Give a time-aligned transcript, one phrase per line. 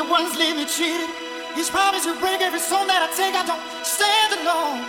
[0.00, 1.10] you once leave me cheated.
[1.54, 3.34] His promised to break every song that I take.
[3.36, 4.80] I don't stand alone.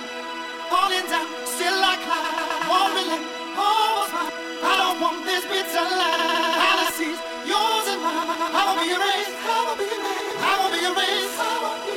[0.72, 2.72] Falling down, still like climb.
[2.72, 3.26] Won't relent,
[3.60, 4.32] almost oh, mine.
[4.64, 6.16] I don't want this bitter life.
[6.64, 8.56] Policies, yours and mine.
[8.56, 9.36] I will be erased.
[9.36, 10.40] I will be erased.
[10.48, 11.36] I will be erased.
[11.44, 11.96] I will be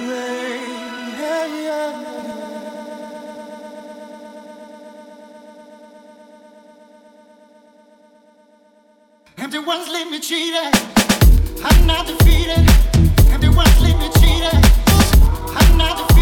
[0.00, 0.64] erased.
[1.20, 2.02] Yeah, yeah.
[9.44, 11.03] Empty ones leave me cheated.
[11.66, 12.68] I'm not defeated.
[13.32, 14.60] Everyone's leaving me cheated.
[15.56, 16.13] I'm not defeated.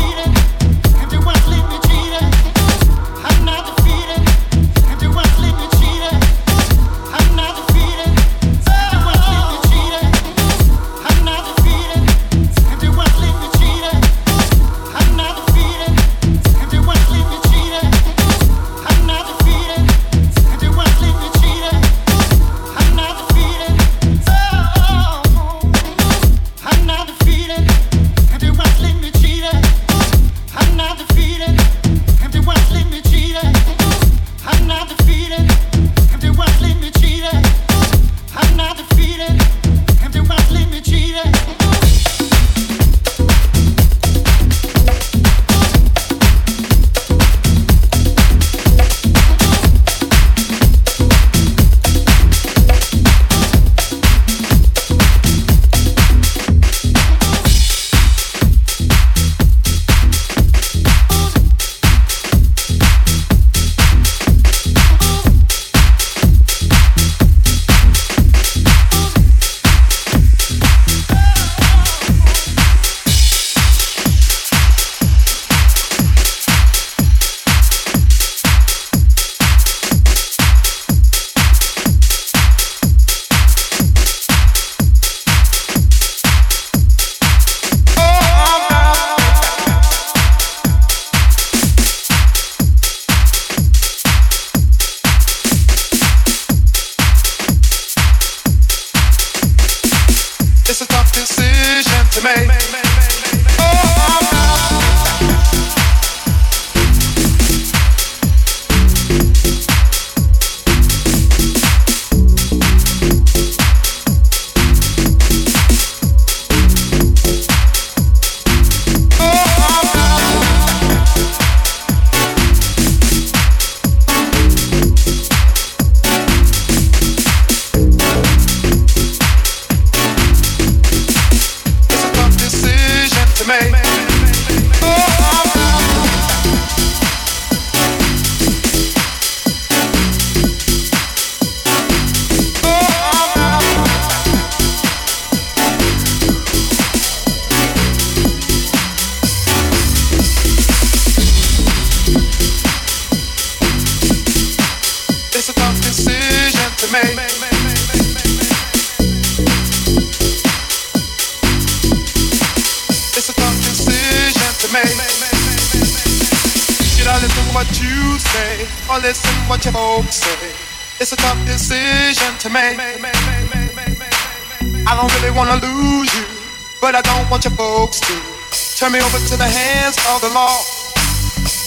[178.92, 180.60] me over to the hands of the law.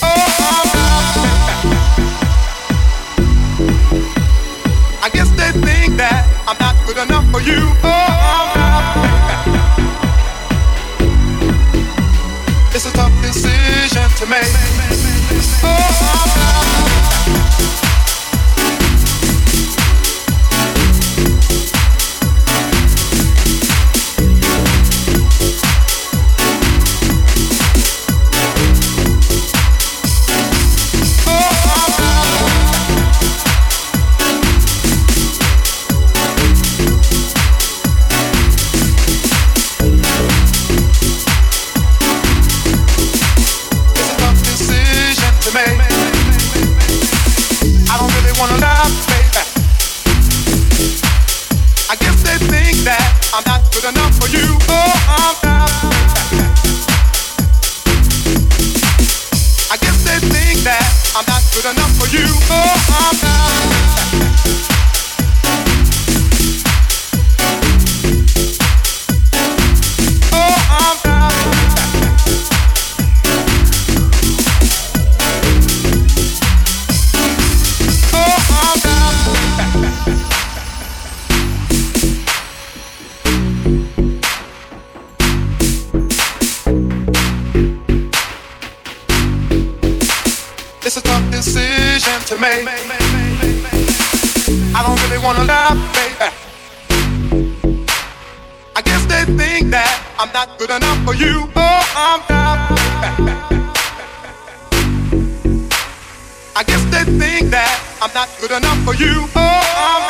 [0.03, 0.35] Oh,
[5.01, 7.73] I guess they think that I'm not good enough for you.
[7.83, 8.14] Oh.
[107.07, 109.27] and think that I'm not good enough for you.
[109.35, 110.01] Oh, I'm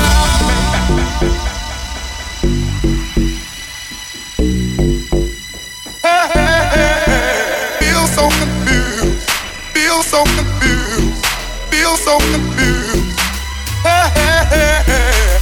[6.01, 6.27] hey,
[6.75, 7.79] hey.
[7.79, 9.29] Feel so confused.
[9.73, 11.25] Feel so confused.
[11.71, 13.19] Feel so confused.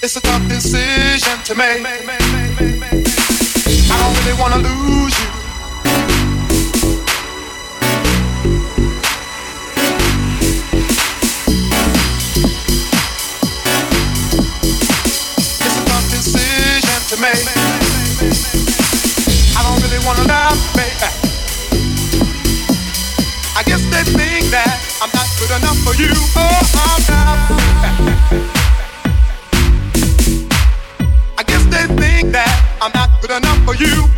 [0.00, 1.84] It's a tough decision to make.
[1.84, 1.94] I
[4.00, 5.37] don't really wanna lose you.
[20.74, 20.94] baby.
[21.02, 21.10] Uh,
[23.56, 26.12] I guess they think that I'm not good enough for you.
[26.36, 27.38] Oh, I'm not.
[31.38, 34.17] I guess they think that I'm not good enough for you.